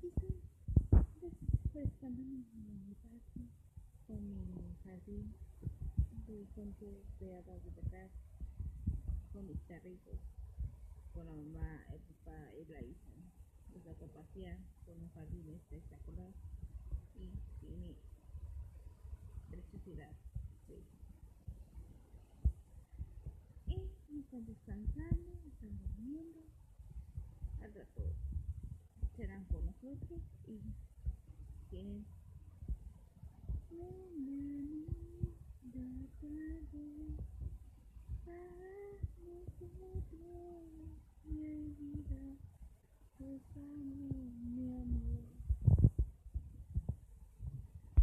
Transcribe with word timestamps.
pues 0.00 0.14
en 2.02 2.16
mi 2.16 2.44
patio 2.94 3.30
con 4.06 4.32
mi 4.32 4.74
jardín 4.82 5.34
de 6.26 6.46
fuentes 6.54 7.18
de 7.20 7.36
agua 7.36 7.58
de 7.58 7.70
verdad 7.70 8.08
con 9.32 9.46
mis 9.46 9.60
perritos 9.60 10.18
con 11.12 11.26
la 11.26 11.32
mamá, 11.32 11.84
el 11.92 12.00
papá 12.00 12.50
y 12.54 12.64
la 12.72 12.80
hija 12.80 13.12
nos 13.74 13.82
saca 13.84 14.06
a 14.06 14.56
con 14.86 15.02
un 15.02 15.10
jardín 15.10 15.48
espectacular 15.50 16.32
y 17.14 17.60
tiene 17.60 17.94
preciosidad 19.50 20.12
sí. 20.66 20.82
y 24.08 24.20
están 24.20 24.46
descansando 24.46 25.30
están 25.46 25.78
durmiendo 25.78 26.40
al 27.60 27.74
rato 27.74 28.14
serán 29.20 29.44
con 29.52 29.66
nosotros 29.66 30.22
y 30.46 30.62